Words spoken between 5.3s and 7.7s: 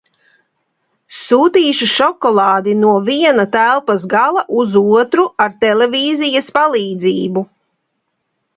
ar televīzijas palīdzību!